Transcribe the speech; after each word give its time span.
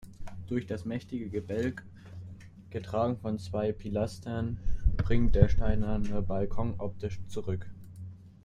Durch 0.47 0.65
das 0.65 0.83
mächtige 0.83 1.29
Gebälk, 1.29 1.85
getragen 2.71 3.17
von 3.19 3.37
zwei 3.37 3.71
Pilastern, 3.71 4.57
springt 4.99 5.35
der 5.35 5.47
steinerne 5.47 6.23
Balkon 6.23 6.73
optisch 6.79 7.19
zurück. 7.27 7.69